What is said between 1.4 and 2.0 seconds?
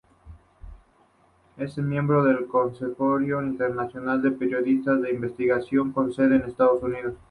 Es